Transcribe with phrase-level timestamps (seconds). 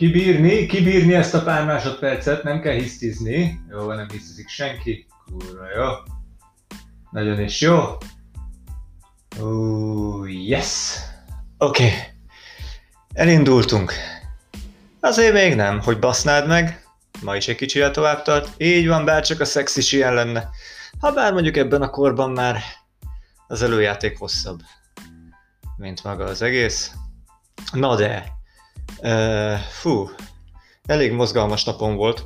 [0.00, 3.60] kibírni, kibírni ezt a pár másodpercet, nem kell hisztizni.
[3.70, 5.06] Jó, nem hisztizik senki.
[5.26, 5.86] Kurva jó.
[7.10, 7.78] Nagyon is jó.
[9.40, 10.96] Oh, yes.
[11.58, 11.84] Oké.
[11.84, 11.96] Okay.
[13.12, 13.92] Elindultunk.
[15.00, 16.84] Azért még nem, hogy basznád meg.
[17.22, 18.62] Ma is egy kicsit tovább tart.
[18.62, 20.48] Így van, bár csak a szex is ilyen lenne.
[20.98, 22.62] Ha bár mondjuk ebben a korban már
[23.46, 24.60] az előjáték hosszabb,
[25.76, 26.92] mint maga az egész.
[27.72, 28.38] Na de,
[29.02, 30.10] uh, fú,
[30.86, 32.24] elég mozgalmas napom volt.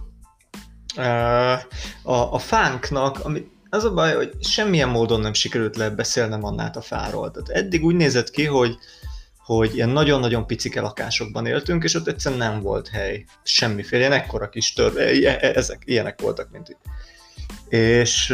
[0.97, 1.53] Uh,
[2.03, 6.77] a, a fánknak, ami, az a baj, hogy semmilyen módon nem sikerült le beszélnem Annát
[6.77, 7.31] a fáról.
[7.31, 8.79] Tehát eddig úgy nézett ki, hogy
[9.45, 13.25] hogy ilyen nagyon-nagyon picike lakásokban éltünk, és ott egyszerűen nem volt hely.
[13.43, 16.81] Semmiféle, ilyen ekkora kis tör, e, e, ezek, ilyenek voltak, mint itt.
[17.69, 18.33] És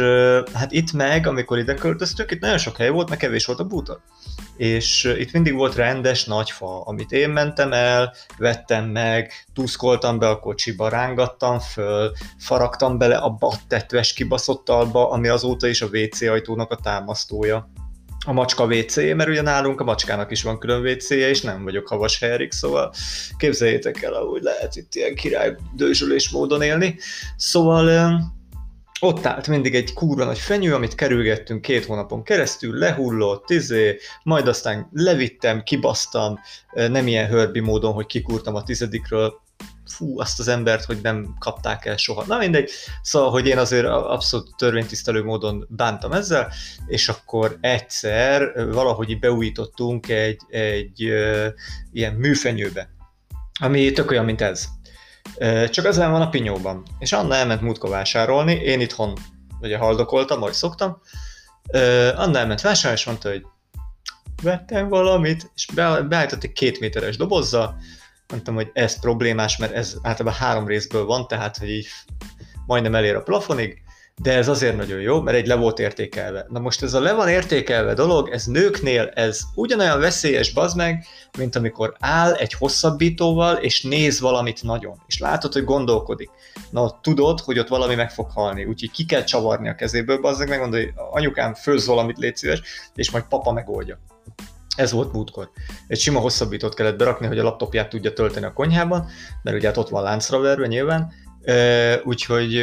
[0.53, 3.63] hát itt meg, amikor ide költöztünk, itt nagyon sok hely volt, meg kevés volt a
[3.63, 4.01] bútor.
[4.57, 10.29] És itt mindig volt rendes nagy fa, amit én mentem el, vettem meg, tuszkoltam be
[10.29, 16.21] a kocsiba, rángattam föl, faragtam bele a tetves kibaszott alba, ami azóta is a WC
[16.21, 17.69] ajtónak a támasztója
[18.25, 21.87] a macska wc mert ugye nálunk a macskának is van külön wc és nem vagyok
[21.87, 22.93] havas herik, szóval
[23.37, 26.97] képzeljétek el, ahogy lehet itt ilyen király dőzsülés módon élni.
[27.35, 28.21] Szóval
[29.03, 34.47] ott állt mindig egy kurva nagy fenyő, amit kerülgettünk két hónapon keresztül, lehullott, izé, majd
[34.47, 36.39] aztán levittem, kibasztam,
[36.71, 39.41] nem ilyen hörbi módon, hogy kikurtam a tizedikről,
[39.85, 42.23] fú, azt az embert, hogy nem kapták el soha.
[42.27, 42.69] Na mindegy,
[43.01, 46.51] szóval, hogy én azért abszolút törvénytisztelő módon bántam ezzel,
[46.87, 51.45] és akkor egyszer valahogy beújítottunk egy, egy uh,
[51.91, 52.89] ilyen műfenyőbe,
[53.59, 54.67] ami tök olyan, mint ez.
[55.69, 56.85] Csak az van a pinyóban.
[56.99, 59.17] És Anna elment múltkor vásárolni, én itthon
[59.61, 61.01] ugye haldokoltam, ahogy szoktam,
[62.15, 63.45] Anna elment vásárolni, és mondta, hogy
[64.43, 65.67] vettem valamit, és
[66.07, 67.75] beállított egy két méteres dobozza,
[68.27, 71.87] mondtam, hogy ez problémás, mert ez általában három részből van, tehát hogy így
[72.65, 73.81] majdnem elér a plafonig,
[74.21, 76.45] de ez azért nagyon jó, mert egy le volt értékelve.
[76.49, 81.05] Na most ez a le van értékelve dolog, ez nőknél, ez ugyanolyan veszélyes bazd meg,
[81.37, 86.29] mint amikor áll egy hosszabbítóval, és néz valamit nagyon, és látod, hogy gondolkodik.
[86.69, 90.39] Na, tudod, hogy ott valami meg fog halni, úgyhogy ki kell csavarni a kezéből, bazd
[90.39, 92.61] meg, megmondod, hogy anyukám főz valamit, légy szíves,
[92.95, 93.99] és majd papa megoldja.
[94.75, 95.49] Ez volt múltkor.
[95.87, 99.07] Egy sima hosszabbítót kellett berakni, hogy a laptopját tudja tölteni a konyhában,
[99.43, 101.11] mert ugye hát ott van láncra verve nyilván,
[102.03, 102.55] úgyhogy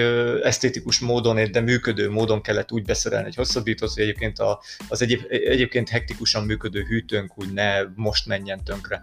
[0.42, 5.20] esztétikus módon, de működő módon kellett úgy beszerelni egy hosszabbítót, hogy egyébként a, az egyéb,
[5.28, 9.02] egyébként hektikusan működő hűtőnk úgy ne most menjen tönkre.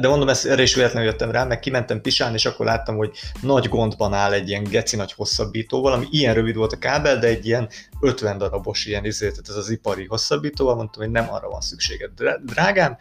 [0.00, 3.10] De mondom, ezt, erre is véletlenül jöttem rá, meg kimentem pisálni, és akkor láttam, hogy
[3.40, 7.26] nagy gondban áll egy ilyen geci nagy hosszabbítóval, ami ilyen rövid volt a kábel, de
[7.26, 7.68] egy ilyen
[8.00, 12.10] 50 darabos ilyen izé, tehát ez az ipari hosszabbítóval, mondtam, hogy nem arra van szükséged,
[12.44, 12.98] drágám.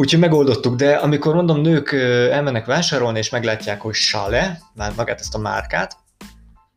[0.00, 1.92] Úgyhogy megoldottuk, de amikor mondom, nők
[2.30, 5.96] elmennek vásárolni, és meglátják, hogy Sale, már magát ezt a márkát,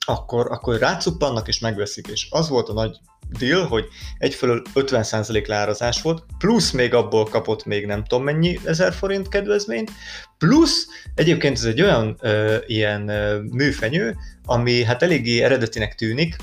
[0.06, 2.98] akkor, akkor rácuppannak és megveszik, és az volt a nagy
[3.40, 3.86] deal, hogy
[4.18, 9.92] egyfelől 50% lárazás volt, plusz még abból kapott még nem tudom mennyi ezer forint kedvezményt,
[10.38, 16.36] plusz egyébként ez egy olyan ö, ilyen ö, műfenyő, ami hát eléggé eredetinek tűnik,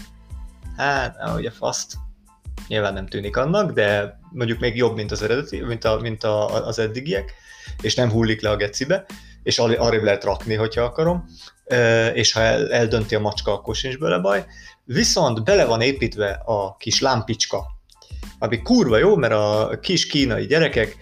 [0.77, 1.95] hát ahogy a faszt,
[2.69, 6.67] nyilván nem tűnik annak, de mondjuk még jobb, mint az eredeti, mint, a, mint a,
[6.67, 7.35] az eddigiek,
[7.83, 9.07] és nem hullik le a gecibe,
[9.43, 11.25] és arrébb lehet rakni, hogyha akarom,
[12.15, 14.45] és ha eldönti a macska, akkor sincs bele baj.
[14.85, 17.67] Viszont bele van építve a kis lámpicska,
[18.39, 20.97] ami kurva jó, mert a kis kínai gyerekek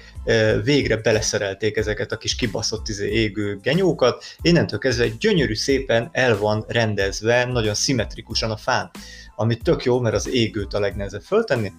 [0.63, 6.65] végre beleszerelték ezeket a kis kibaszott izé égő genyókat, innentől kezdve gyönyörű szépen el van
[6.69, 8.91] rendezve, nagyon szimmetrikusan a fán,
[9.37, 11.73] ami tök jó, mert az égőt a legnehezebb föltenni,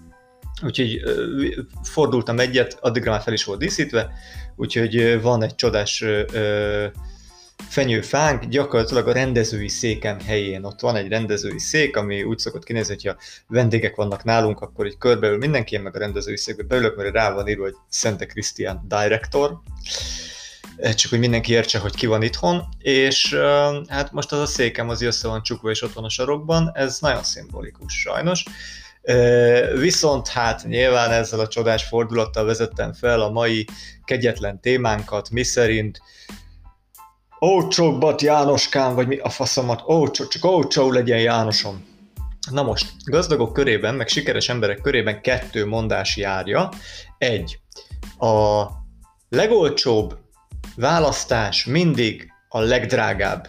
[0.64, 1.02] úgyhogy
[1.84, 4.12] fordultam egyet, addigra már fel is volt díszítve,
[4.56, 6.04] úgyhogy van egy csodás
[7.68, 10.64] fenyőfánk gyakorlatilag a rendezői székem helyén.
[10.64, 13.18] Ott van egy rendezői szék, ami úgy szokott kinézni, hogy ha
[13.48, 17.48] vendégek vannak nálunk, akkor így körbeül mindenki, meg a rendezői székbe beülök, mert rá van
[17.48, 19.60] írva, hogy Szente Krisztián Director,
[20.78, 23.36] eh, csak hogy mindenki értse, hogy ki van itthon, és
[23.88, 27.00] hát most az a székem az össze van csukva, és ott van a sarokban, ez
[27.00, 28.45] nagyon szimbolikus sajnos.
[29.75, 33.67] Viszont hát nyilván ezzel a csodás fordulattal vezettem fel a mai
[34.03, 36.01] kegyetlen témánkat, miszerint
[37.41, 41.85] Ócsókbat Jánoskám, vagy mi a faszomat, ócsó, csak ócsó legyen Jánosom.
[42.51, 46.69] Na most, gazdagok körében, meg sikeres emberek körében kettő mondás járja.
[47.17, 47.59] Egy,
[48.17, 48.65] a
[49.29, 50.17] legolcsóbb
[50.75, 53.47] választás mindig a legdrágább.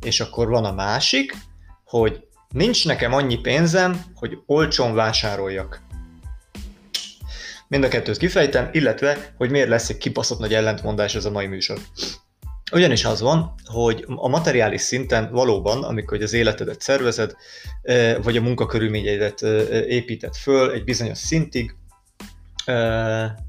[0.00, 1.36] És akkor van a másik,
[1.84, 5.80] hogy nincs nekem annyi pénzem, hogy olcsón vásároljak.
[7.68, 11.46] Mind a kettőt kifejtem, illetve, hogy miért lesz egy kibaszott nagy ellentmondás ez a mai
[11.46, 11.78] műsor.
[12.72, 17.34] Ugyanis az van, hogy a materiális szinten valóban, amikor az életedet szervezed,
[18.22, 19.42] vagy a munkakörülményeidet
[19.86, 21.74] építed föl egy bizonyos szintig,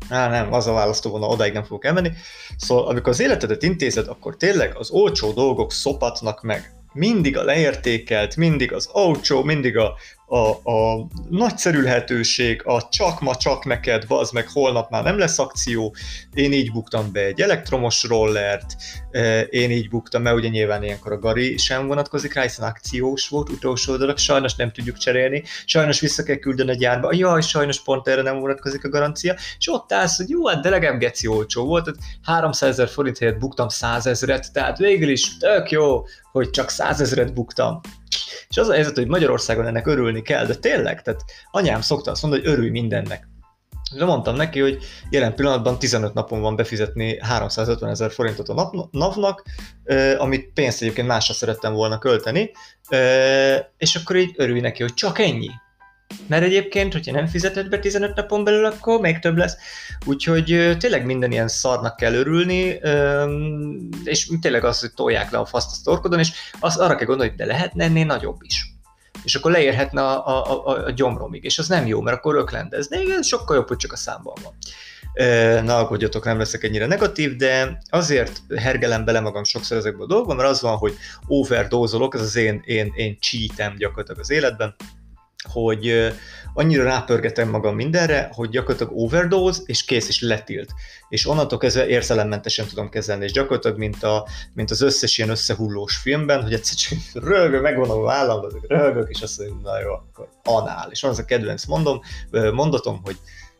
[0.09, 2.11] Á, nem, az a választó volna, odáig nem fogok elmenni.
[2.57, 6.76] Szóval, amikor az életedet intézed, akkor tényleg az olcsó dolgok szopatnak meg.
[6.97, 9.95] Mindig a leértékelt, mindig az olcsó, mindig a,
[10.29, 15.39] a, a nagyszerű lehetőség, a csak ma csak neked, az meg holnap már nem lesz
[15.39, 15.95] akció,
[16.33, 18.75] én így buktam be egy elektromos rollert,
[19.11, 23.29] e, én így buktam, mert ugye nyilván ilyenkor a Gari sem vonatkozik rá, hiszen akciós
[23.29, 27.83] volt, utolsó dolog, sajnos nem tudjuk cserélni, sajnos vissza kell küldeni a gyárba, jaj, sajnos
[27.83, 31.27] pont erre nem vonatkozik a garancia, és ott állsz, hogy jó, hát de legalább geci
[31.27, 36.05] olcsó volt, tehát 300 ezer forint helyett buktam 100 ezeret, tehát végül is tök jó,
[36.31, 37.81] hogy csak 100 ezeret buktam.
[38.49, 42.21] És az a helyzet, hogy Magyarországon ennek örülni kell, de tényleg, tehát anyám szokta azt
[42.21, 43.27] mondani, hogy örülj mindennek.
[43.95, 44.77] De mondtam neki, hogy
[45.09, 49.43] jelen pillanatban 15 napon van befizetni 350 ezer forintot a nap, napnak,
[50.17, 52.51] amit pénzt egyébként másra szerettem volna költeni,
[53.77, 55.49] és akkor így örülj neki, hogy csak ennyi.
[56.27, 59.57] Mert egyébként, hogyha nem fizeted be 15 napon belül, akkor még több lesz.
[60.05, 62.79] Úgyhogy tényleg minden ilyen szarnak kell örülni,
[64.03, 67.31] és tényleg az, hogy tolják le a faszt a sztorkodon, és az arra kell gondolni,
[67.31, 68.75] hogy de lehetne ennél nagyobb is.
[69.23, 72.87] És akkor leérhetne a, a, a, a gyomromig, és az nem jó, mert akkor öklendez.
[72.87, 74.53] De igen, sokkal jobb, hogy csak a számban van.
[75.63, 80.33] Ne aggódjatok, nem leszek ennyire negatív, de azért hergelem bele magam sokszor ezekbe a dolgokba,
[80.33, 84.75] mert az van, hogy overdózolok, ez az én, én, én cheatem gyakorlatilag az életben,
[85.43, 86.13] hogy
[86.53, 90.73] annyira rápörgetem magam mindenre, hogy gyakorlatilag overdose, és kész, és letilt.
[91.09, 95.95] És onnantól kezdve érzelemmentesen tudom kezelni, és gyakorlatilag, mint, a, mint az összes ilyen összehullós
[95.97, 100.29] filmben, hogy egyszer csak röhögök, megvonom a vállam, röhögök, és azt mondom, na jó, akkor
[100.43, 100.87] anál.
[100.91, 101.99] És van az a kedvenc mondom,
[102.53, 103.17] mondatom, hogy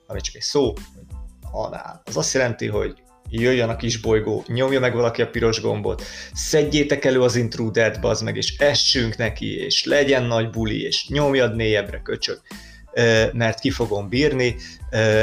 [0.08, 1.06] ami csak egy szó, hogy
[1.52, 2.02] anál.
[2.06, 6.04] Az azt jelenti, hogy jöjjön a kis bolygó, nyomja meg valaki a piros gombot,
[6.34, 11.56] szedjétek elő az intrudert, bazd meg, és essünk neki, és legyen nagy buli, és nyomjad
[11.56, 12.42] mélyebbre, köcsög
[13.34, 14.56] mert ki fogom bírni,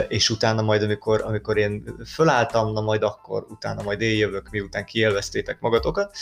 [0.08, 4.84] és utána majd, amikor, amikor én fölálltam, na majd akkor utána majd én jövök, miután
[4.84, 6.16] kielveztétek magatokat.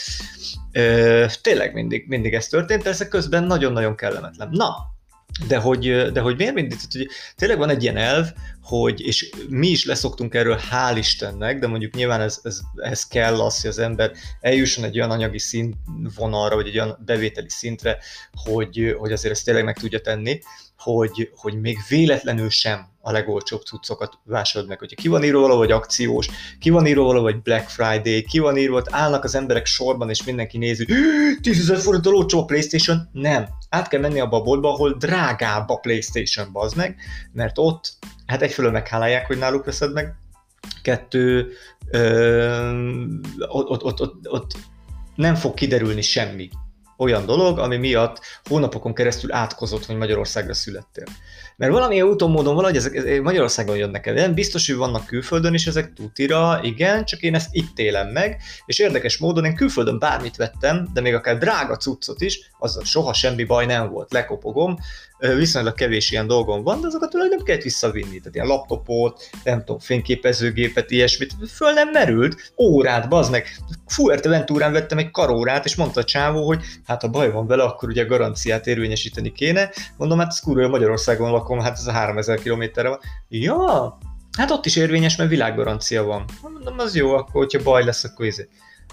[1.41, 4.49] Tényleg mindig, mindig ez történt, persze közben nagyon-nagyon kellemetlen.
[4.51, 4.75] Na,
[5.47, 8.27] de hogy, de hogy miért mindig, hogy tényleg van egy ilyen elv,
[8.61, 13.41] hogy, és mi is leszoktunk erről, hál' Istennek, de mondjuk nyilván ez, ez, ez kell
[13.41, 17.97] az, hogy az ember eljusson egy olyan anyagi színvonalra, vagy egy olyan bevételi szintre,
[18.31, 20.39] hogy, hogy azért ezt tényleg meg tudja tenni,
[20.83, 24.79] hogy, hogy még véletlenül sem a legolcsóbb cuccokat vásárolod meg.
[24.79, 26.27] Hogyha ki van írva valahogy akciós,
[26.59, 30.57] ki van írva valahogy Black Friday, ki van írva, állnak az emberek sorban, és mindenki
[30.57, 30.95] nézi, hogy
[31.41, 33.09] 10 ezer forint olcsó a Playstation.
[33.11, 33.47] Nem.
[33.69, 36.95] Át kell menni abba a boltba, ahol drágább a Playstation, bazd meg,
[37.31, 37.93] mert ott,
[38.25, 40.15] hát egyfelől meghálálják, hogy náluk veszed meg,
[40.81, 41.51] kettő,
[41.91, 42.69] ö,
[43.47, 44.51] ott, ott, ott, ott, ott
[45.15, 46.49] nem fog kiderülni semmi
[47.03, 51.05] olyan dolog, ami miatt hónapokon keresztül átkozott, hogy Magyarországra születtél.
[51.55, 54.13] Mert valami úton módon valahogy ezek, Magyarországon jönnek el.
[54.13, 58.41] Nem biztos, hogy vannak külföldön is ezek tutira, igen, csak én ezt itt élem meg,
[58.65, 63.13] és érdekes módon én külföldön bármit vettem, de még akár drága cuccot is, az soha
[63.13, 64.77] semmi baj nem volt, lekopogom,
[65.31, 68.17] viszonylag kevés ilyen dolgom van, de azokat nem kellett visszavinni.
[68.17, 73.57] Tehát ilyen laptopot, nem tudom, fényképezőgépet, ilyesmit, föl nem merült, órát, bazd meg.
[73.87, 77.89] Fuerteventúrán vettem egy karórát, és mondta a csávó, hogy hát ha baj van vele, akkor
[77.89, 79.69] ugye a garanciát érvényesíteni kéne.
[79.97, 82.99] Mondom, hát ez kurva Magyarországon lakom, hát ez a 3000 kilométerre van.
[83.27, 83.97] Ja,
[84.37, 86.25] hát ott is érvényes, mert világgarancia van.
[86.41, 88.47] Mondom, az jó, akkor hogyha baj lesz, akkor izé.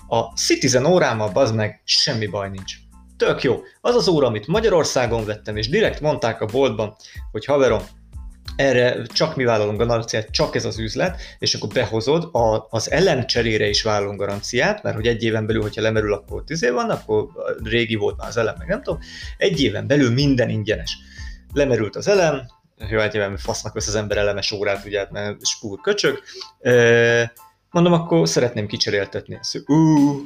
[0.08, 2.74] A Citizen órámmal, bazd meg, semmi baj nincs
[3.20, 3.62] tök jó.
[3.80, 6.96] Az az óra, amit Magyarországon vettem, és direkt mondták a boltban,
[7.30, 7.82] hogy haverom,
[8.56, 13.68] erre csak mi vállalunk garanciát, csak ez az üzlet, és akkor behozod, a, az ellencserére
[13.68, 17.28] is vállalunk garanciát, mert hogy egy éven belül, hogyha lemerül, akkor tíz év van, akkor
[17.62, 19.00] régi volt már az elem, meg nem tudom,
[19.36, 20.98] egy éven belül minden ingyenes.
[21.52, 22.42] Lemerült az elem,
[22.90, 26.22] jó, egy éven fasznak vesz az ember elemes órát, ugye, hát mert spúr köcsög,
[27.70, 29.38] mondom, akkor szeretném kicseréltetni.
[29.66, 29.76] Ú,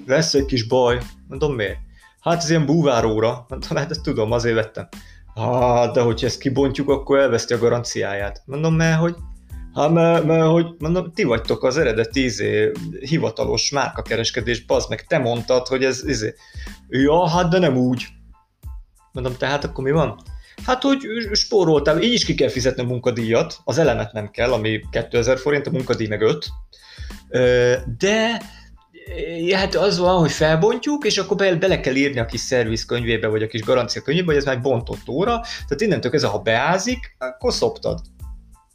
[0.06, 1.00] lesz egy kis baj.
[1.28, 1.78] Mondom, miért?
[2.24, 3.46] Hát ez ilyen búváróra.
[3.48, 4.88] Mondom, hát ezt tudom, azért vettem.
[5.34, 8.42] Hát, de hogyha ezt kibontjuk, akkor elveszti a garanciáját.
[8.44, 9.14] Mondom, mert hogy
[9.74, 15.18] Hát mert, mert hogy mondom, ti vagytok az eredeti izé, hivatalos márkakereskedés, bazd meg, te
[15.18, 16.34] mondtad, hogy ez izé.
[16.88, 18.06] Ja, hát de nem úgy.
[19.12, 20.20] Mondom, tehát akkor mi van?
[20.64, 20.98] Hát, hogy
[21.32, 25.66] spóroltam, így is ki kell fizetni a munkadíjat, az elemet nem kell, ami 2000 forint,
[25.66, 26.46] a munkadíj meg 5.
[27.98, 28.42] De
[29.46, 32.84] Ja, hát az van, hogy felbontjuk, és akkor be, bele kell írni a kis szerviz
[32.84, 36.38] könyvébe, vagy a kis garancia könyvébe, hogy ez már bontott óra, tehát innentől ez, ha
[36.38, 38.00] beázik, akkor szoptad.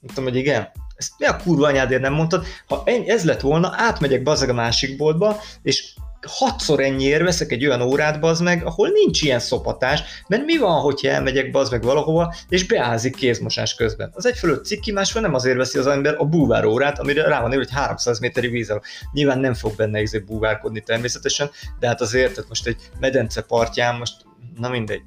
[0.01, 0.71] Mondtam, hogy igen.
[0.95, 2.45] Ezt mi a kurva anyádért nem mondtad?
[2.67, 5.93] Ha ez lett volna, átmegyek bazeg a másik boltba, és
[6.27, 10.81] hatszor ennyiért veszek egy olyan órát, bazd meg, ahol nincs ilyen szopatás, mert mi van,
[10.81, 14.11] hogyha elmegyek bazd meg valahova, és beázik kézmosás közben.
[14.13, 17.51] Az egyfelől cikki, másfél nem azért veszi az ember a búvár órát, amire rá van
[17.51, 18.73] írva, hogy 300 méteri víz
[19.11, 21.49] Nyilván nem fog benne izé búvárkodni természetesen,
[21.79, 24.13] de hát azért, tehát most egy medence partján, most
[24.55, 25.01] na mindegy.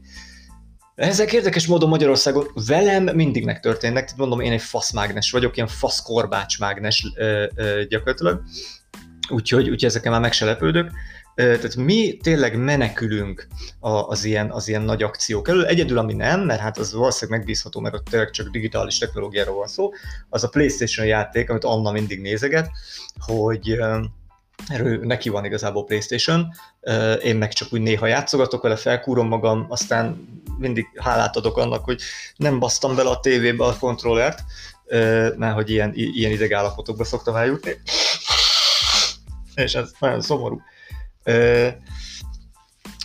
[0.94, 6.58] Ezek érdekes módon Magyarországon velem mindig megtörténnek, tehát mondom, én egy faszmágnes vagyok, ilyen faszkorbács
[6.58, 8.42] mágnes ö, ö, gyakorlatilag,
[9.28, 10.90] úgyhogy, úgyhogy ezeken már meg se lepődök.
[11.34, 13.46] Tehát mi tényleg menekülünk
[13.80, 15.64] az ilyen, az ilyen nagy akciók elől.
[15.64, 19.66] Egyedül, ami nem, mert hát az valószínűleg megbízható, mert ott tényleg csak digitális technológiáról van
[19.66, 19.90] szó,
[20.28, 22.70] az a PlayStation játék, amit Anna mindig nézeget,
[23.26, 23.78] hogy
[24.68, 26.48] erről neki van igazából PlayStation,
[27.22, 32.00] én meg csak úgy néha játszogatok vele, felkúrom magam, aztán mindig hálát adok annak, hogy
[32.36, 34.40] nem basztam bele a tévébe a kontrollert,
[35.36, 37.76] mert hogy ilyen, ilyen idegállapotokba szoktam eljutni
[39.54, 40.60] és ez nagyon szomorú.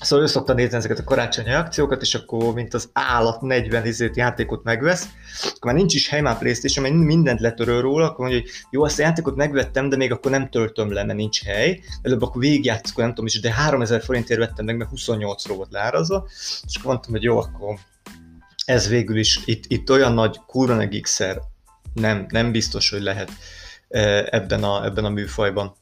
[0.02, 4.16] Szóval ő szokta nézni ezeket a karácsonyi akciókat, és akkor mint az állat 40 izét
[4.16, 5.08] játékot megvesz,
[5.42, 8.84] akkor már nincs is hely már Playstation, mert mindent letöröl róla, akkor mondja, hogy jó,
[8.84, 11.82] azt a játékot megvettem, de még akkor nem töltöm le, mert nincs hely.
[12.02, 16.28] Előbb akkor végigjátszok, nem tudom is, de 3000 forintért vettem meg, mert 28 volt leárazva,
[16.68, 17.78] és akkor mondtam, hogy jó, akkor
[18.66, 20.88] ez végül is itt, itt olyan nagy kurva
[21.94, 23.32] nem, nem biztos, hogy lehet
[24.30, 25.76] ebben a, ebben a műfajban.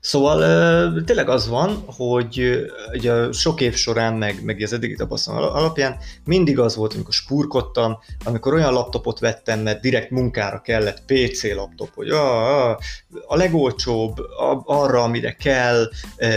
[0.00, 5.96] Szóval tényleg az van, hogy ugye sok év során, meg, meg az eddigi tapasztalat alapján
[6.24, 11.94] mindig az volt, amikor spurkodtam, amikor olyan laptopot vettem, mert direkt munkára kellett PC laptop,
[11.94, 12.78] hogy a, a,
[13.26, 16.28] a legolcsóbb, a, arra, amire kell, e,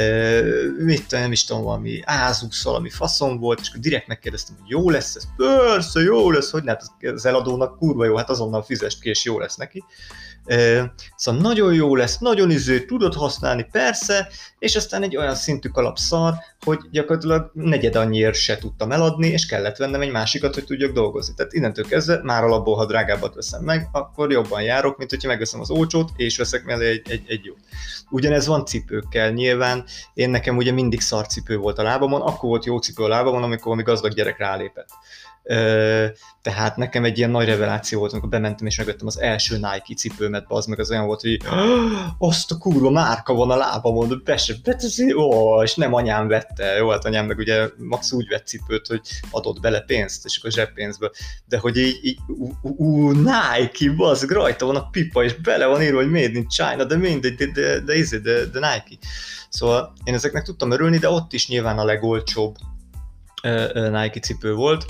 [0.77, 4.89] mit nem is tudom, valami Asus, valami faszom volt, és akkor direkt megkérdeztem, hogy jó
[4.89, 5.23] lesz ez?
[5.37, 6.83] Persze, jó lesz, hogy hát
[7.13, 9.83] az eladónak kurva jó, hát azonnal fizest ki, és jó lesz neki.
[11.15, 14.27] Szóval nagyon jó lesz, nagyon iző, tudod használni, persze,
[14.59, 19.45] és aztán egy olyan szintű kalap szar, hogy gyakorlatilag negyed annyiért se tudtam eladni, és
[19.45, 21.33] kellett vennem egy másikat, hogy tudjak dolgozni.
[21.33, 25.59] Tehát innentől kezdve már alapból, ha drágábbat veszem meg, akkor jobban járok, mint hogyha megveszem
[25.59, 27.59] az olcsót, és veszek mellé egy, egy, egy jót.
[28.09, 32.77] Ugyanez van cipőkkel, nyilván én nekem ugye mindig szarcipő volt a lábamon, akkor volt jó
[32.77, 34.89] cipő a lábamon, amikor valami gazdag gyerek rálépett.
[36.41, 40.45] Tehát nekem egy ilyen nagy reveláció volt, amikor bementem és megvettem az első Nike cipőmet,
[40.47, 41.39] az meg az olyan volt, hogy
[42.17, 44.53] azt a kurva márka van a lábamon, de be se,
[45.15, 49.01] ó, és nem anyám vette, jó, hát anyám meg ugye max úgy vett cipőt, hogy
[49.31, 51.11] adott bele pénzt, és akkor zseppénzből,
[51.45, 55.81] de hogy így, így ú, ú, Nike, az rajta van a pipa, és bele van
[55.81, 59.05] írva, hogy made in China, de mindegy, de, de, de, de, de, de Nike.
[59.49, 62.55] Szóval én ezeknek tudtam örülni, de ott is nyilván a legolcsóbb
[63.73, 64.85] Nike cipő volt,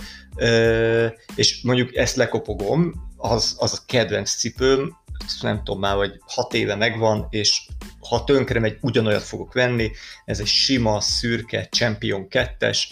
[1.35, 4.97] és mondjuk ezt lekopogom, az, az a kedvenc cipőm,
[5.41, 7.67] nem tudom már, vagy hat éve megvan, és
[8.09, 9.91] ha tönkre megy, ugyanolyat fogok venni,
[10.25, 12.83] ez egy sima, szürke Champion 2-es,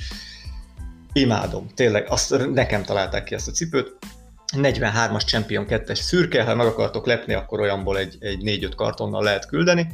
[1.13, 3.97] imádom, tényleg, azt nekem találták ki ezt a cipőt,
[4.55, 9.47] 43-as Champion 2-es szürke, ha meg akartok lepni, akkor olyanból egy, egy 4-5 kartonnal lehet
[9.47, 9.87] küldeni,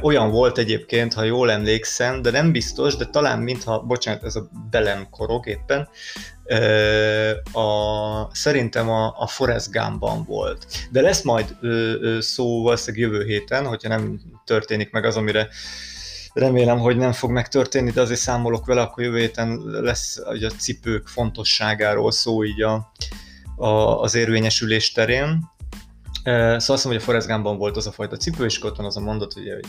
[0.00, 4.48] olyan volt egyébként, ha jól emlékszem, de nem biztos, de talán mintha, bocsánat, ez a
[4.70, 5.88] belem korog éppen,
[7.52, 10.66] a, szerintem a, a Forest Gumban volt.
[10.90, 15.48] De lesz majd ö, ö, szó valószínűleg jövő héten, hogyha nem történik meg az, amire
[16.32, 21.06] remélem, hogy nem fog megtörténni, de azért számolok vele, akkor jövő héten lesz a cipők
[21.06, 22.92] fontosságáról szó így a,
[23.56, 25.54] a, az érvényesülés terén.
[26.24, 28.86] Szóval azt hiszem, hogy a Forrest Gumpban volt az a fajta cipő, és ott van
[28.86, 29.66] az a mondat, ugye, hogy,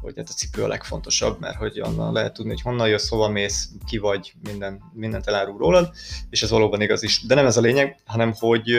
[0.00, 3.28] hogy hát a cipő a legfontosabb, mert hogy onnan lehet tudni, hogy honnan jössz, hova
[3.28, 5.90] mész, ki vagy, minden, mindent elárul rólad,
[6.30, 7.26] és ez valóban igaz is.
[7.26, 8.76] De nem ez a lényeg, hanem hogy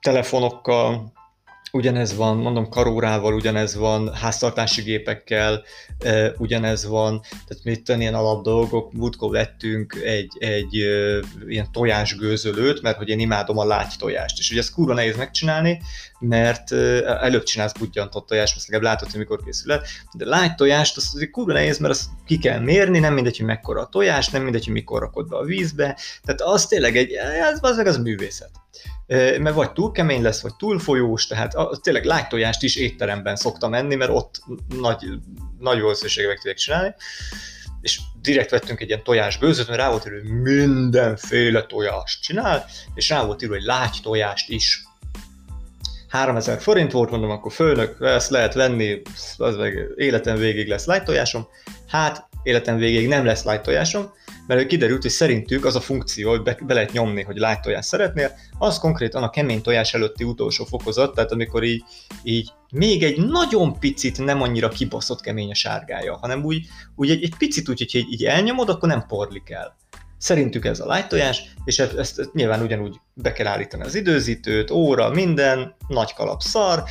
[0.00, 1.12] telefonokkal,
[1.72, 5.62] ugyanez van, mondom, karórával, ugyanez van, háztartási gépekkel,
[5.98, 11.72] e, ugyanez van, tehát mit tenni ilyen alap dolgok, múltkor vettünk egy, egy e, ilyen
[11.72, 15.80] tojásgőzölőt, mert hogy én imádom a lágy tojást, és ugye ezt kurva nehéz megcsinálni,
[16.18, 19.82] mert e, előbb csinálsz budjantott tojást, azt legalább látod, hogy mikor készül el,
[20.12, 23.46] de lágy tojást, az azért kurva nehéz, mert azt ki kell mérni, nem mindegy, hogy
[23.46, 27.12] mekkora a tojás, nem mindegy, hogy mikor rakod be a vízbe, tehát az tényleg egy,
[27.12, 28.50] ez az az művészet
[29.38, 33.74] mert vagy túl kemény lesz, vagy túl folyós, tehát a, tényleg lágytojást is étteremben szoktam
[33.74, 34.42] enni, mert ott
[34.80, 35.04] nagy,
[35.58, 36.94] nagy valószínűséggel meg tudják csinálni,
[37.80, 42.64] és direkt vettünk egy ilyen tojás gőzöt, mert rá volt írva, hogy mindenféle tojást csinál,
[42.94, 44.82] és rá volt írva, hogy lágy tojást is.
[46.08, 49.02] 3000 forint volt, mondom, akkor főnök, ezt lehet venni,
[49.36, 51.46] az meg életem végig lesz lágy tojásom.
[51.88, 54.12] Hát, életem végig nem lesz lágy tojásom,
[54.48, 57.86] mert kiderült, hogy szerintük az a funkció, hogy be, be lehet nyomni, hogy light tojás
[57.86, 61.84] szeretnél, az konkrétan a kemény tojás előtti utolsó fokozat, tehát amikor így,
[62.22, 67.22] így még egy nagyon picit nem annyira kibaszott kemény a sárgája, hanem úgy, úgy egy,
[67.22, 69.76] egy picit úgy, hogy így, így elnyomod, akkor nem porlik el.
[70.18, 74.70] Szerintük ez a light tojás, és ezt, ezt nyilván ugyanúgy be kell állítani az időzítőt,
[74.70, 76.82] óra, minden, nagy kalap szar,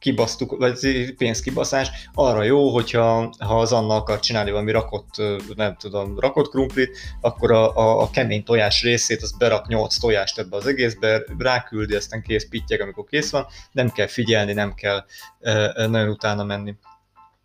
[0.00, 5.22] kibasztuk, vagy pénzkibaszás, arra jó, hogyha ha az Anna akar csinálni valami rakott,
[5.56, 10.38] nem tudom, rakott krumplit, akkor a, a, a kemény tojás részét, az berak 8 tojást
[10.38, 15.04] ebbe az egészbe, ráküldi, aztán kész pittyeg, amikor kész van, nem kell figyelni, nem kell
[15.40, 16.74] e, nagyon utána menni.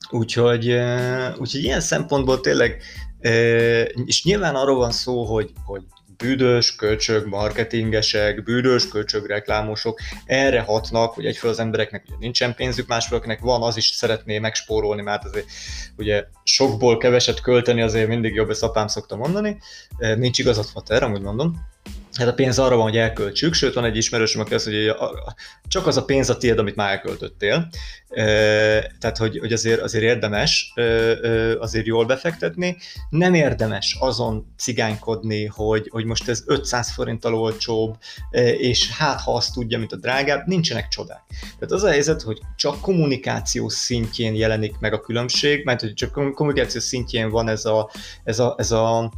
[0.09, 2.81] Úgyhogy, e, úgyhogy ilyen szempontból tényleg,
[3.19, 3.29] e,
[3.83, 5.83] és nyilván arról van szó, hogy, hogy
[6.17, 12.87] büdös köcsög marketingesek, büdös köcsög reklámosok erre hatnak, hogy egyfől az embereknek ugye nincsen pénzük,
[12.87, 15.45] másfél akinek van, az is szeretné megspórolni, mert azért
[15.97, 19.57] ugye sokból keveset költeni azért mindig jobb, ezt apám szokta mondani.
[19.97, 21.73] Nincs igazat, Fater, amúgy mondom
[22.17, 25.17] hát a pénz arra van, hogy elköltsük, sőt van egy ismerősöm, aki azt mondja, hogy
[25.67, 27.69] csak az a pénz a tiéd, amit már elköltöttél.
[28.99, 30.73] Tehát, hogy, hogy azért, azért érdemes
[31.59, 32.77] azért jól befektetni.
[33.09, 37.97] Nem érdemes azon cigánykodni, hogy, hogy most ez 500 forinttal olcsóbb,
[38.57, 41.23] és hát ha azt tudja, mint a drágább, nincsenek csodák.
[41.39, 46.11] Tehát az a helyzet, hogy csak kommunikáció szintjén jelenik meg a különbség, mert hogy csak
[46.11, 47.89] kommunikáció szintjén van ez a,
[48.23, 49.11] ez a, ez a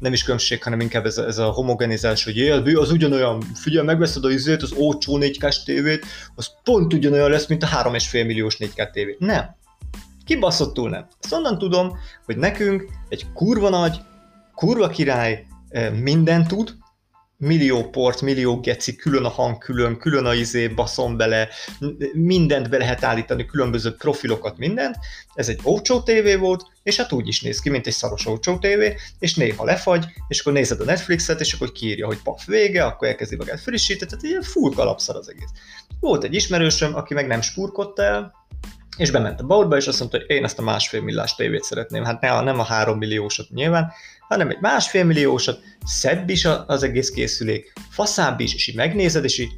[0.00, 3.86] nem is különbség, hanem inkább ez a, ez a homogenizás, hogy élbű, az ugyanolyan, figyelj,
[3.86, 8.12] megveszed a izét, az ócsó 4 k tévét, az pont ugyanolyan lesz, mint a 3,5
[8.12, 9.16] milliós 4K tévé.
[9.18, 9.56] Nem.
[10.24, 11.06] Kibaszottul nem.
[11.20, 14.00] Ezt onnan tudom, hogy nekünk egy kurva nagy,
[14.54, 16.74] kurva király eh, minden tud,
[17.40, 21.48] millió port, millió geci, külön a hang, külön, külön a izé, baszom bele,
[22.12, 24.96] mindent be lehet állítani, különböző profilokat, mindent.
[25.34, 28.58] Ez egy ócsó tévé volt, és hát úgy is néz ki, mint egy szaros ócsó
[28.58, 32.84] tévé, és néha lefagy, és akkor nézed a Netflixet, és akkor kiírja, hogy paf vége,
[32.84, 35.50] akkor elkezdi magát frissíteni, tehát ilyen full kalapszar az egész.
[36.00, 38.39] Volt egy ismerősöm, aki meg nem spurkodta el,
[39.00, 42.04] és bement a boltba, és azt mondta, hogy én ezt a másfél millás tévét szeretném.
[42.04, 43.92] Hát ne, nem a három milliósat nyilván,
[44.28, 49.38] hanem egy másfél milliósat, szebb is az egész készülék, faszább is, és így megnézed, és
[49.38, 49.52] így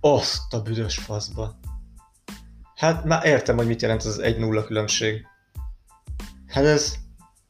[0.00, 1.58] azt a büdös faszba.
[2.74, 5.26] Hát már értem, hogy mit jelent az egy nulla különbség.
[6.46, 6.94] Hát ez,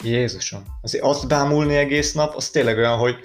[0.04, 3.16] Jézusom, azért azt bámulni egész nap, az tényleg olyan, hogy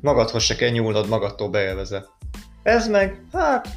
[0.00, 2.04] magadhoz se kell nyúlnod, magadtól beélvezve.
[2.62, 3.68] Ez meg, hát,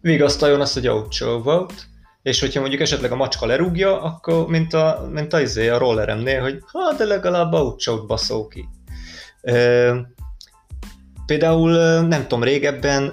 [0.00, 1.86] vigasztaljon azt, hogy olcsó volt,
[2.26, 6.40] és hogyha mondjuk esetleg a macska lerúgja, akkor mint a, mint a, izé, a rolleremnél,
[6.40, 8.68] hogy ha, de legalább outshot baszó ki.
[11.26, 13.08] Például nem tudom, régebben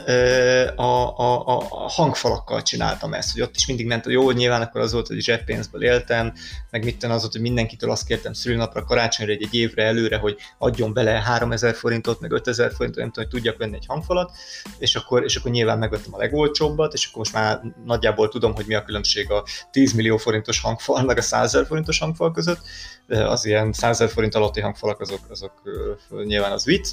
[0.76, 4.82] a, a, a hangfalakkal csináltam ezt, hogy ott is mindig ment, hogy jó, nyilván akkor
[4.82, 6.34] az volt, hogy zseppénzből éltem,
[6.69, 10.38] meg mit az volt, hogy mindenkitől azt kértem szülőnapra, karácsonyra egy, egy évre előre, hogy
[10.58, 14.32] adjon bele 3000 forintot, meg 5000 forintot, nem tudom, hogy tudjak venni egy hangfalat,
[14.78, 18.65] és akkor, és akkor nyilván megvettem a legolcsóbbat, és akkor most már nagyjából tudom, hogy
[18.67, 22.60] mi a különbség a 10 millió forintos hangfal, meg a 100 forintos hangfal között.
[23.08, 25.62] Az ilyen 100 forint alatti hangfalak azok, azok
[26.26, 26.89] nyilván az vicc,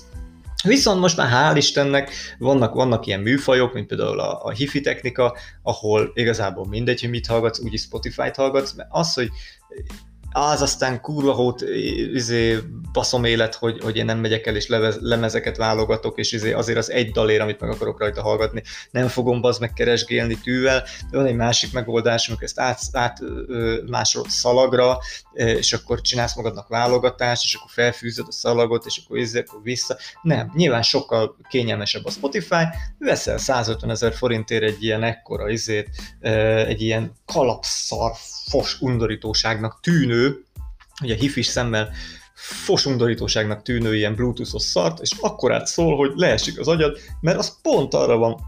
[0.62, 5.36] Viszont most már hál' Istennek vannak, vannak ilyen műfajok, mint például a, a hifi technika,
[5.62, 9.30] ahol igazából mindegy, hogy mit hallgatsz, úgyis Spotify-t hallgatsz, mert az, hogy
[10.32, 11.60] az aztán kurva hót
[12.12, 12.58] izé,
[12.92, 16.78] baszom élet, hogy, hogy én nem megyek el és levez, lemezeket válogatok, és izé, azért
[16.78, 21.16] az egy dalér, amit meg akarok rajta hallgatni, nem fogom bazd meg keresgélni tűvel, de
[21.16, 23.18] van egy másik megoldás, amikor ezt át, át
[23.86, 24.98] másról szalagra,
[25.32, 29.96] és akkor csinálsz magadnak válogatást, és akkor felfűzöd a szalagot, és akkor izé, akkor vissza.
[30.22, 32.64] Nem, nyilván sokkal kényelmesebb a Spotify,
[32.98, 35.88] veszel 150 ezer forintért egy ilyen ekkora izét,
[36.66, 38.12] egy ilyen kalapszar
[38.50, 40.19] fos undorítóságnak tűnő,
[41.00, 41.90] ugye hifis szemmel
[42.34, 47.38] fos undorítóságnak tűnő ilyen bluetoothos szart, és akkor át szól, hogy leesik az agyad, mert
[47.38, 48.40] az pont arra van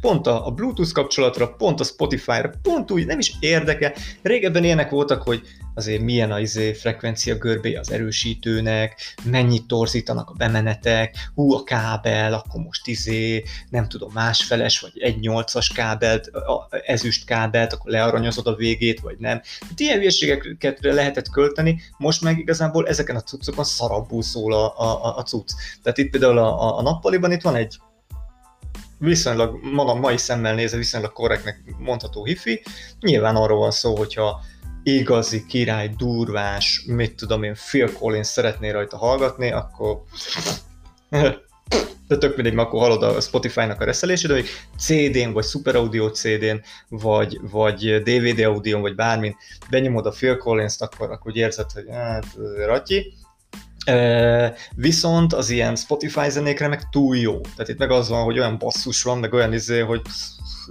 [0.00, 3.94] pont a, a Bluetooth kapcsolatra, pont a Spotify-ra, pont úgy nem is érdeke.
[4.22, 5.42] Régebben ilyenek voltak, hogy
[5.74, 12.32] azért milyen a izé, frekvencia görbé az erősítőnek, mennyit torzítanak a bemenetek, hú a kábel,
[12.32, 16.30] akkor most izé, nem tudom, másfeles vagy egy nyolcas kábelt,
[16.86, 19.40] ezüst kábelt, akkor learanyozod a végét, vagy nem.
[19.60, 25.16] Hát ilyen hülyeségeket lehetett költeni, most meg igazából ezeken a cuccokon szarabbul szól a, a,
[25.16, 25.50] a cucc.
[25.82, 27.76] Tehát itt például a, a, a nappaliban itt van egy
[29.02, 32.62] viszonylag, maga mai szemmel nézve viszonylag korrektnek mondható hifi.
[33.00, 34.40] Nyilván arról van szó, hogyha
[34.82, 40.02] igazi király, durvás, mit tudom én, Phil Collins szeretné rajta hallgatni, akkor
[42.08, 44.46] de tök mindegy, akkor hallod a Spotify-nak a reszelését, hogy
[44.78, 49.36] CD-n, vagy Super Audio CD-n, vagy, vagy DVD audio vagy bármin
[49.70, 52.26] benyomod a Phil Collins-t, akkor, akkor úgy érzed, hogy hát,
[52.66, 53.12] ratyi,
[54.74, 57.40] viszont az ilyen Spotify zenékre meg túl jó.
[57.40, 60.02] Tehát itt meg az van, hogy olyan basszus van, meg olyan izé, hogy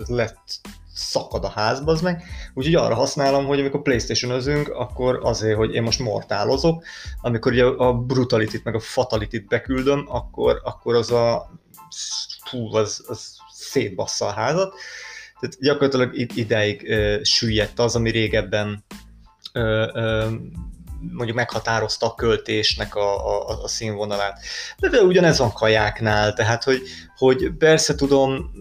[0.05, 0.59] lett
[0.93, 2.23] szakad a házba, az meg.
[2.53, 6.83] Úgyhogy arra használom, hogy amikor playstation özünk, akkor azért, hogy én most mortálozok,
[7.21, 11.51] amikor ugye a brutalitit meg a fatalitit beküldöm, akkor, akkor az a
[12.45, 14.73] fú, az, az szétbassza a házat.
[15.39, 18.83] Tehát gyakorlatilag ideig ö, süllyedt az, ami régebben
[19.53, 20.29] ö, ö,
[21.11, 24.39] mondjuk meghatározta a költésnek a, a, a színvonalát.
[24.77, 26.81] De például ugyanez van kajáknál, tehát hogy,
[27.15, 28.51] hogy persze tudom,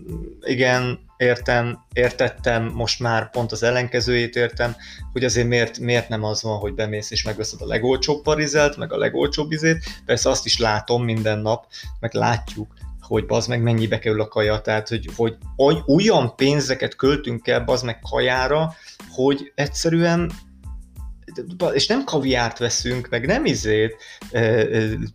[0.41, 4.77] igen, értem, értettem, most már pont az ellenkezőjét értem,
[5.13, 8.93] hogy azért miért, miért nem az van, hogy bemész és megveszed a legolcsóbb parizelt, meg
[8.93, 11.67] a legolcsóbb izét, persze azt is látom minden nap,
[12.01, 15.09] meg látjuk, hogy az meg mennyibe kerül a kaja, tehát hogy,
[15.57, 18.75] hogy olyan pénzeket költünk el az meg kajára,
[19.11, 20.33] hogy egyszerűen
[21.73, 23.97] és nem kaviárt veszünk, meg nem izét,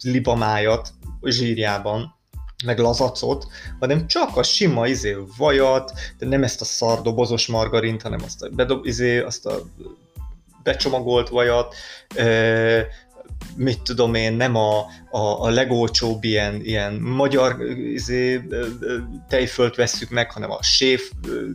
[0.03, 0.89] libamájat
[1.23, 2.15] zsírjában,
[2.65, 3.47] meg lazacot,
[3.79, 8.49] hanem csak a sima izé vajat, de nem ezt a szardobozos margarint, hanem azt a,
[8.49, 9.61] bedob, izé, azt a
[10.63, 11.75] becsomagolt vajat,
[13.55, 14.77] mit tudom én, nem a,
[15.09, 17.61] a, a legolcsóbb ilyen, ilyen magyar
[17.93, 18.41] izé,
[19.29, 21.11] tejfölt vesszük meg, hanem a séf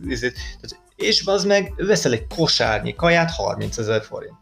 [0.07, 0.31] izé,
[0.95, 4.33] és az meg veszel egy kosárnyi kaját 30 ezer forint.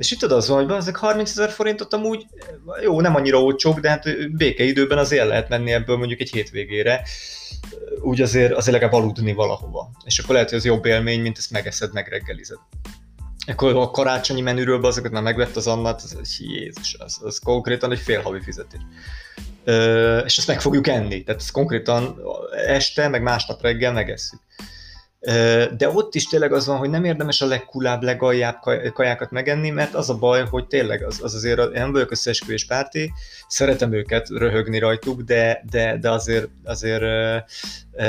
[0.00, 2.26] És itt az van, hogy ezek 30 ezer forintot amúgy,
[2.82, 7.02] jó, nem annyira olcsók, de hát békeidőben azért lehet menni ebből mondjuk egy hétvégére,
[8.00, 9.90] úgy azért, azért legalább aludni valahova.
[10.04, 12.58] És akkor lehet, hogy az jobb élmény, mint ezt megeszed, megreggelized.
[13.46, 17.98] Akkor a karácsonyi menüről azokat már megvett az Annat, az, Jézus, az, az konkrétan egy
[17.98, 18.80] fél havi fizetés.
[19.64, 22.20] Ö, és ezt meg fogjuk enni, tehát ezt konkrétan
[22.66, 24.40] este, meg másnap reggel megesszük.
[25.76, 28.58] De ott is tényleg az van, hogy nem érdemes a legkulább, legaljább
[28.92, 33.12] kajákat megenni, mert az a baj, hogy tényleg az, az azért, nem vagyok összeesküvés párti,
[33.48, 37.02] szeretem őket röhögni rajtuk, de, de, de azért, azért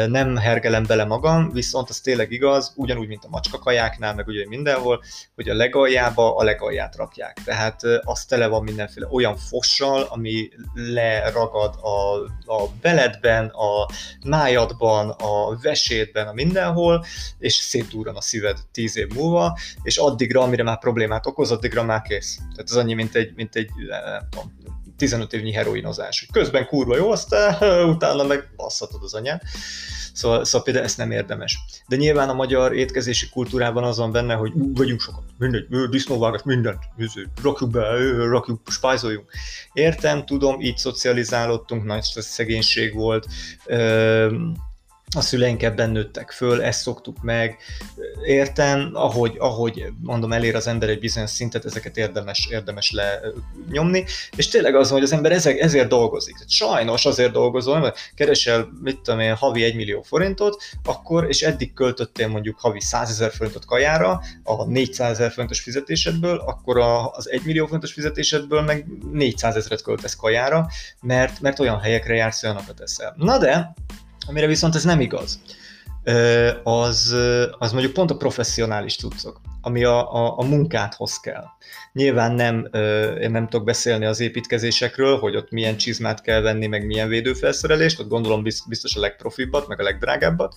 [0.08, 4.48] nem hergelem bele magam, viszont az tényleg igaz, ugyanúgy, mint a macska kajáknál, meg ugye
[4.48, 5.04] mindenhol,
[5.36, 7.38] hogy a legaljába a legalját rakják.
[7.46, 12.16] Tehát az tele van mindenféle olyan fossal, ami leragad a,
[12.54, 13.90] a beledben, a
[14.26, 17.06] májadban, a vesétben, a mindenhol,
[17.40, 22.02] és szétdúran a szíved tíz év múlva, és addigra, amire már problémát okoz, addigra már
[22.02, 22.36] kész.
[22.38, 23.70] Tehát az annyi, mint egy, mint egy
[24.04, 26.28] nem tudom, 15 évnyi heroinozás.
[26.32, 27.56] Közben kurva jó, aztán
[27.96, 29.44] utána meg basszatod az anyát.
[30.14, 31.60] Szóval, szóval például ezt nem érdemes.
[31.88, 36.80] De nyilván a magyar étkezési kultúrában az van benne, hogy vegyünk sokat, mindegy, disznóvágat, mindent,
[37.42, 37.82] rakjuk be,
[38.28, 39.32] rakjuk, spájzoljunk.
[39.74, 43.28] Értem, tudom, így szocializálódtunk, nagy szegénység volt,
[45.16, 47.58] a szüleink ebben nőttek föl, ezt szoktuk meg.
[48.26, 54.48] Értem, ahogy, ahogy mondom, elér az ember egy bizonyos szintet, ezeket érdemes, érdemes lenyomni, és
[54.48, 56.36] tényleg az, hogy az ember ezek, ezért dolgozik.
[56.48, 61.74] Sajnos azért dolgozol, mert keresel, mit tudom én, havi 1 millió forintot, akkor, és eddig
[61.74, 67.30] költöttél mondjuk havi 100 ezer forintot kajára, a 400 ezer forintos fizetésedből, akkor a, az
[67.30, 70.68] 1 millió forintos fizetésedből meg 400 ezeret költesz kajára,
[71.02, 73.14] mert, mert olyan helyekre jársz, olyanokat eszel.
[73.18, 73.74] Na de,
[74.32, 75.40] Amire viszont ez nem igaz.
[76.64, 77.16] Az,
[77.60, 81.44] az mondjuk pont a professzionális cuccok, ami a, a, a munkádhoz kell.
[81.94, 82.70] Nyilván nem,
[83.22, 88.00] én nem tudok beszélni az építkezésekről, hogy ott milyen csizmát kell venni, meg milyen védőfelszerelést,
[88.00, 90.56] ott gondolom biztos a legprofibbat, meg a legdrágábbat,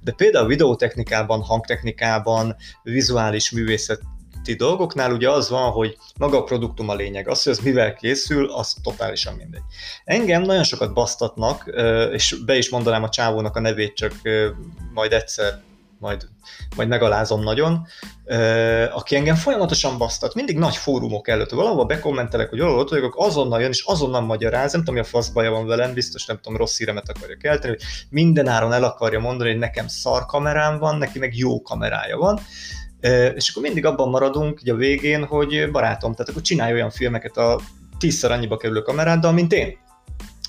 [0.00, 4.00] de például videótechnikában, hangtechnikában, vizuális művészet
[4.42, 7.28] ti dolgoknál ugye az van, hogy maga a produktum a lényeg.
[7.28, 9.62] Az, hogy az mivel készül, az totálisan mindegy.
[10.04, 11.70] Engem nagyon sokat basztatnak,
[12.12, 14.12] és be is mondanám a csávónak a nevét, csak
[14.94, 15.60] majd egyszer
[15.98, 16.28] majd,
[16.76, 17.86] majd megalázom nagyon,
[18.92, 23.60] aki engem folyamatosan basztat, mindig nagy fórumok előtt, valahol bekommentelek, hogy valahol ott vagyok, azonnal
[23.60, 26.58] jön, és azonnal magyaráz, nem tudom, mi a fasz baja van velem, biztos nem tudom,
[26.58, 30.98] rossz híremet akarja kelteni, hogy minden áron el akarja mondani, hogy nekem szar kamerám van,
[30.98, 32.40] neki meg jó kamerája van,
[33.34, 37.36] és akkor mindig abban maradunk ugye a végén, hogy barátom, tehát akkor csinálj olyan filmeket
[37.36, 37.60] a
[37.98, 39.78] tízszer annyiba kerülő kameráddal, mint én.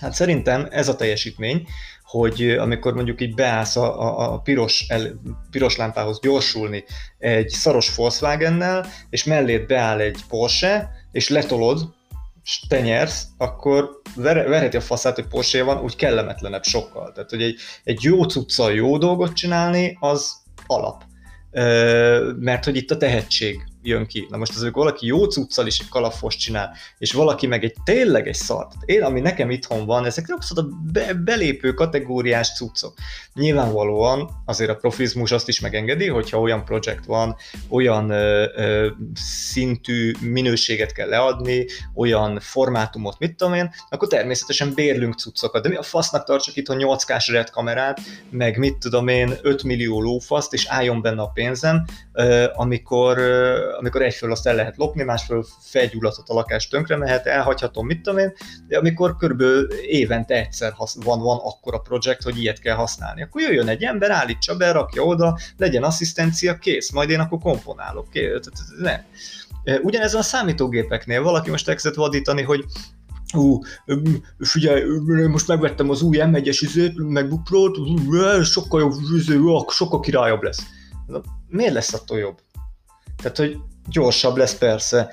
[0.02, 1.68] Hát szerintem ez a teljesítmény,
[2.04, 6.84] hogy amikor mondjuk így beállsz a, a, a piros, el, piros lámpához gyorsulni
[7.18, 11.94] egy szaros Volkswagen-nel, és mellét beáll egy Porsche, és letolod,
[12.44, 17.12] és te nyersz, akkor ver, verheti a faszát, hogy Porsche van, úgy kellemetlenebb sokkal.
[17.12, 20.34] Tehát, hogy egy, egy jó cuccal jó dolgot csinálni, az
[20.68, 21.04] alap
[22.40, 24.28] mert hogy itt a tehetség jön ki.
[24.30, 27.76] Na most az, hogy valaki jó cuccal is egy kalapos csinál, és valaki meg egy
[27.84, 28.74] tényleg egy szart.
[28.86, 32.94] Én, ami nekem itthon van, ezek abszolút a be, belépő kategóriás cuccok.
[33.34, 37.36] Nyilvánvalóan azért a profizmus azt is megengedi, hogyha olyan projekt van,
[37.70, 41.66] olyan ö, ö, szintű minőséget kell leadni,
[41.96, 45.64] olyan formátumot, mit tudom én, akkor természetesen bérlünk cuccokat.
[45.64, 49.64] De mi a fasznak tartsak itt a 8K-s red kamerát, meg mit tudom én, 5
[49.64, 51.86] millió lófaszt, és álljon benne a pénzem,
[52.54, 53.20] amikor,
[53.80, 58.20] amikor egyföl azt el lehet lopni, másfél felgyulladhat a lakás tönkre mehet, elhagyhatom, mit tudom
[58.20, 58.34] én,
[58.68, 63.68] de amikor körülbelül évente egyszer van, van akkora projekt, hogy ilyet kell használni, akkor jöjjön
[63.68, 68.10] egy ember, állítsa be, rakja oda, legyen asszisztencia, kész, majd én akkor komponálok.
[68.10, 68.50] Kész.
[68.78, 69.02] Nem.
[69.82, 72.66] Ugyanez a számítógépeknél valaki most elkezdett vadítani, hogy
[73.34, 73.60] ú,
[74.40, 74.84] figyelj,
[75.28, 77.78] most megvettem az új M1-es izét, MacBook Pro-t,
[78.46, 80.64] sokkal jobb, sokkal királyabb lesz.
[81.54, 82.38] Miért lesz attól jobb?
[83.22, 83.58] Tehát, hogy
[83.90, 85.10] gyorsabb lesz persze,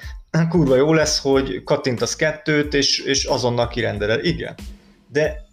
[0.48, 4.24] kurva jó lesz, hogy kattintasz kettőt, és, és azonnal kirendeled.
[4.24, 4.54] Igen.
[5.08, 5.48] De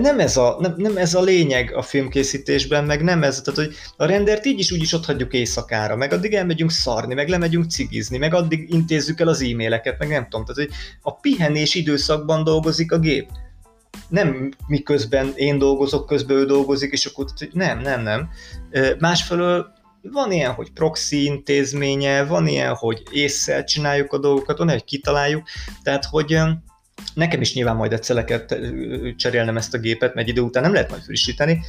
[0.00, 3.76] nem ez, a, nem, nem ez a lényeg a filmkészítésben, meg nem ez, tehát hogy
[3.96, 7.70] a rendert így is úgy is ott hagyjuk éjszakára, meg addig elmegyünk szarni, meg lemegyünk
[7.70, 12.44] cigizni, meg addig intézzük el az e-maileket, meg nem tudom, tehát hogy a pihenés időszakban
[12.44, 13.28] dolgozik a gép.
[14.08, 18.30] Nem miközben én dolgozok, közben ő dolgozik, és akkor nem, nem, nem.
[18.98, 24.80] Másfelől van ilyen, hogy proxy intézménye, van ilyen, hogy észszel csináljuk a dolgokat, van ilyen,
[24.80, 25.46] hogy kitaláljuk,
[25.82, 26.38] tehát hogy
[27.14, 28.44] Nekem is nyilván majd egyszer kell
[29.16, 31.60] cserélnem ezt a gépet, mert idő után nem lehet majd frissíteni,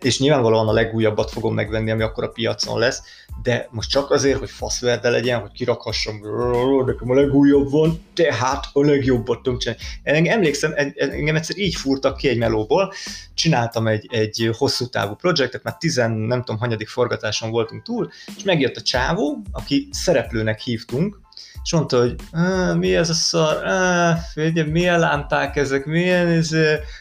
[0.00, 3.02] és nyilvánvalóan a legújabbat fogom megvenni, ami akkor a piacon lesz,
[3.42, 6.20] de most csak azért, hogy faszverde legyen, hogy kirakhassam,
[6.86, 10.28] nekem a legújabb van, tehát a legjobbat tudom csinálni.
[10.28, 12.92] Emlékszem, engem egyszer így fúrtak ki egy melóból,
[13.34, 18.42] csináltam egy, egy hosszú távú projektet, mert tizen, nem tudom, hanyadik forgatáson voltunk túl, és
[18.42, 21.20] megjött a csávó, aki szereplőnek hívtunk,
[21.64, 22.14] és mondta, hogy
[22.78, 23.62] mi ez a szar,
[24.32, 26.50] figyelj, milyen lámpák ezek, milyen ez,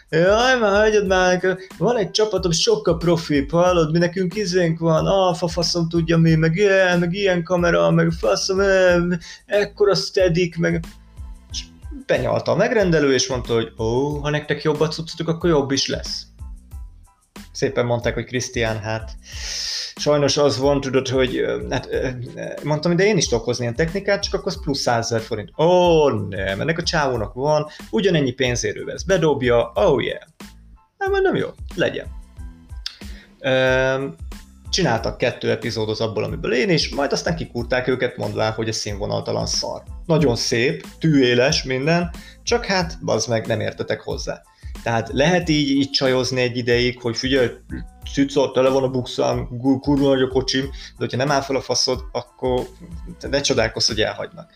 [0.10, 5.36] jaj, már hagyjad már, van egy csapatom, sokkal profi, hallod, mi nekünk izénk van, ah,
[5.36, 8.60] faszom tudja mi, meg ilyen, meg ilyen kamera, meg faszom,
[9.46, 10.86] ekkora steadik, meg
[12.06, 15.88] benyalta a megrendelő, és mondta, hogy ó, ha nektek jobb a cuccotok, akkor jobb is
[15.88, 16.31] lesz.
[17.62, 19.12] Szépen mondták, hogy Krisztián, hát
[19.96, 21.90] sajnos az van, tudod, hogy hát,
[22.64, 25.50] mondtam, de én is tudok hozni ilyen technikát, csak akkor az plusz 100 forint.
[25.58, 30.22] Ó, oh, nem, ennek a csávónak van, ugyanennyi pénzérő vesz, bedobja, oh yeah.
[30.98, 32.08] Hát nem jó, legyen.
[34.70, 39.46] Csináltak kettő epizódot abból, amiből én is, majd aztán kikúrták őket, mondvá, hogy a színvonaltalan
[39.46, 39.84] szar.
[40.06, 42.10] Nagyon szép, tűéles minden,
[42.44, 44.42] csak hát, bazd meg, nem értetek hozzá.
[44.84, 47.50] Tehát lehet így, így csajozni egy ideig, hogy figyelj,
[48.14, 49.48] cica, tele van a bukszám,
[49.82, 52.68] kurva nagy a kocsim, de hogyha nem áll fel a faszod, akkor
[53.30, 54.52] ne csodálkozz, hogy elhagynak.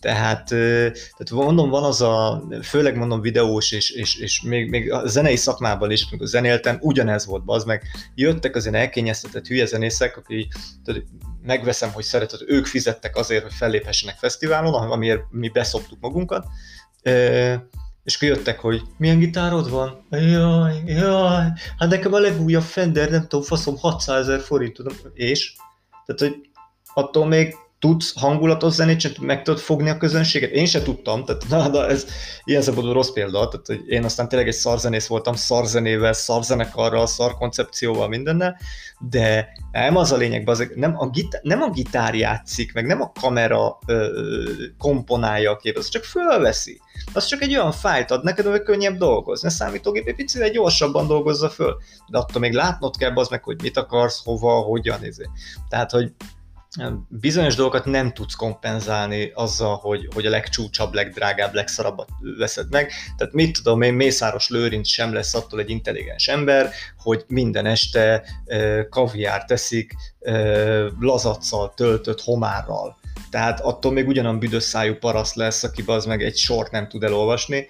[0.00, 5.06] Tehát, tehát mondom, van az a, főleg mondom videós, és, és, és még, még a
[5.06, 7.82] zenei szakmában is, amikor zenéltem, ugyanez volt, az meg
[8.14, 10.48] jöttek az ilyen elkényeztetett hülye zenészek, aki
[10.84, 11.02] tehát
[11.42, 16.46] megveszem, hogy szeretett, ők fizettek azért, hogy felléphessenek fesztiválon, amiért mi beszoptuk magunkat,
[18.04, 20.06] és jöttek, hogy milyen gitárod van?
[20.10, 21.44] Jaj, jaj,
[21.78, 25.56] hát nekem a legújabb Fender, nem tudom, faszom 600 ezer forint, tudom, és?
[26.06, 26.48] Tehát, hogy
[26.94, 30.50] attól még tudsz hangulatos zenét, csak meg tudod fogni a közönséget.
[30.50, 32.06] Én se tudtam, tehát na, na ez
[32.44, 38.08] ilyen szempontból rossz példa, tehát hogy én aztán tényleg egy szarzenész voltam, szarzenével, szarzenekarral, szarkoncepcióval,
[38.08, 38.56] mindennel,
[38.98, 43.02] de nem az a lényeg, az, nem, a gitár, nem a gitár játszik, meg nem
[43.02, 44.08] a kamera ö,
[44.78, 46.80] komponálja a képet, az csak fölveszi.
[47.12, 49.48] Az csak egy olyan fájt ad neked, hogy könnyebb dolgozni.
[49.48, 51.76] A számítógép egy picit gyorsabban dolgozza föl,
[52.10, 55.04] de attól még látnod kell az meg, hogy mit akarsz, hova, hogyan.
[55.04, 55.24] Izé.
[55.68, 56.12] Tehát, hogy
[57.08, 62.08] bizonyos dolgokat nem tudsz kompenzálni azzal, hogy, hogy a legcsúcsabb, legdrágább, legszarabbat
[62.38, 62.92] veszed meg.
[63.16, 68.24] Tehát mit tudom én, Mészáros Lőrinc sem lesz attól egy intelligens ember, hogy minden este
[68.90, 69.94] kaviár teszik
[71.00, 72.98] lazaccal töltött homárral.
[73.30, 77.02] Tehát attól még ugyanan büdös szájú paraszt lesz, aki az meg egy sort nem tud
[77.02, 77.66] elolvasni.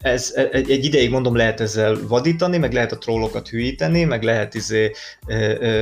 [0.00, 4.54] Ez, egy, egy ideig mondom lehet ezzel vadítani, meg lehet a trollokat hűíteni, meg lehet
[4.54, 4.92] izé,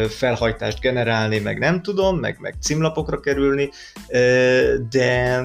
[0.09, 3.71] felhajtást generálni, meg nem tudom, meg, meg címlapokra kerülni,
[4.91, 5.43] de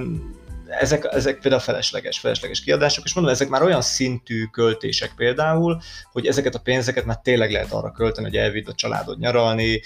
[0.67, 5.81] ezek, ezek például felesleges, felesleges kiadások, és mondom, ezek már olyan szintű költések például,
[6.11, 9.81] hogy ezeket a pénzeket már tényleg lehet arra költeni, hogy elvidd a családod nyaralni,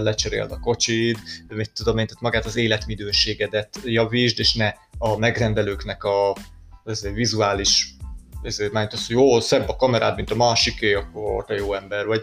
[0.00, 1.18] lecseréld a kocsid,
[1.48, 6.36] mit tudom én, tehát magát az életminőségedet javítsd, és ne a megrendelőknek a
[6.84, 7.94] ez vizuális
[8.42, 12.22] ezért mert az, jó, szebb a kamerád, mint a másiké, akkor te jó ember vagy.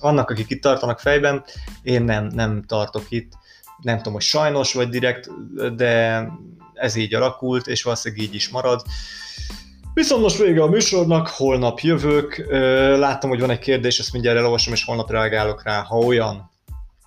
[0.00, 1.44] vannak, akik itt tartanak fejben,
[1.82, 3.32] én nem, nem tartok itt,
[3.82, 5.28] nem tudom, hogy sajnos vagy direkt,
[5.76, 6.26] de
[6.74, 8.82] ez így alakult, és valószínűleg így is marad.
[9.94, 12.46] Viszont most vége a műsornak, holnap jövök,
[12.98, 16.50] láttam, hogy van egy kérdés, ezt mindjárt elolvasom, és holnap reagálok rá, ha olyan.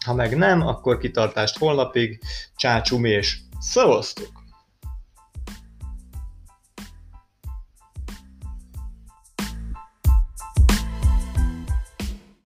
[0.06, 2.20] Ha meg nem, akkor kitartást holnapig,
[2.56, 4.43] csácsumi és szevasztok!